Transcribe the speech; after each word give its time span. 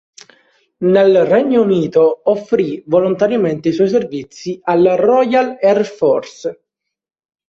Nel 0.77 1.25
Regno 1.25 1.61
Unito, 1.61 2.21
offrì 2.23 2.81
volontariamente 2.87 3.69
i 3.69 3.71
suoi 3.71 3.87
servizi 3.87 4.59
alla 4.63 4.95
Royal 4.95 5.59
Air 5.61 5.85
Force. 5.85 6.63